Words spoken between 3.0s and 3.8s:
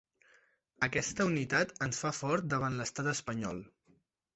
espanyol.